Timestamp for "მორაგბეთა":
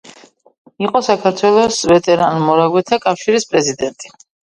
2.49-3.03